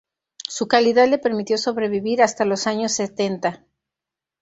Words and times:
Su 0.47 0.67
calidad 0.67 1.07
le 1.09 1.19
permitió 1.19 1.59
sobrevivir 1.59 2.23
hasta 2.23 2.43
los 2.43 2.65
años 2.65 2.93
setenta. 2.93 3.63